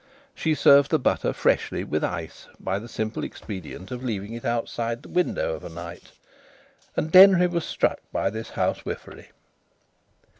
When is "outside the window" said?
4.43-5.53